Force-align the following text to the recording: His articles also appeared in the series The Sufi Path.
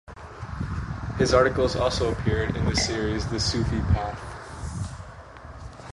His 1.19 1.31
articles 1.31 1.75
also 1.75 2.11
appeared 2.11 2.55
in 2.57 2.65
the 2.65 2.75
series 2.75 3.27
The 3.27 3.39
Sufi 3.39 3.79
Path. 3.93 4.19